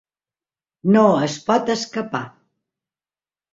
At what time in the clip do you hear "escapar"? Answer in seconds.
1.75-2.25